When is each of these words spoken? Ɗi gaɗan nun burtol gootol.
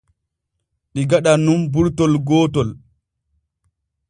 Ɗi 0.93 1.01
gaɗan 1.09 1.39
nun 1.45 1.61
burtol 1.71 2.13
gootol. 2.27 2.69